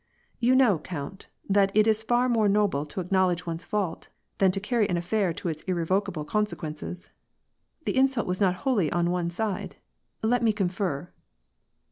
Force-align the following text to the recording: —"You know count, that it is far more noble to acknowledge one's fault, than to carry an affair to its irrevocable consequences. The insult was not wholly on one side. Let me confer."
—"You 0.49 0.55
know 0.55 0.79
count, 0.79 1.27
that 1.47 1.71
it 1.77 1.85
is 1.85 2.01
far 2.01 2.27
more 2.27 2.49
noble 2.49 2.85
to 2.85 2.99
acknowledge 3.01 3.45
one's 3.45 3.63
fault, 3.63 4.07
than 4.39 4.49
to 4.49 4.59
carry 4.59 4.89
an 4.89 4.97
affair 4.97 5.31
to 5.33 5.47
its 5.47 5.61
irrevocable 5.65 6.25
consequences. 6.25 7.11
The 7.85 7.95
insult 7.95 8.25
was 8.25 8.41
not 8.41 8.55
wholly 8.65 8.91
on 8.91 9.11
one 9.11 9.29
side. 9.29 9.75
Let 10.23 10.41
me 10.41 10.53
confer." 10.53 11.11